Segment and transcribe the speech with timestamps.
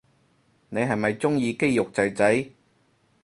[0.69, 2.49] 你係咪鍾意肌肉仔仔